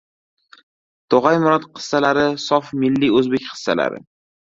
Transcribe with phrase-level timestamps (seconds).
[1.13, 4.01] Tog‘ay Murod qissalari sof milliy o‘zbek qissalari.